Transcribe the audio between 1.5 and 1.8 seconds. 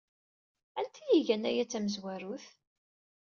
d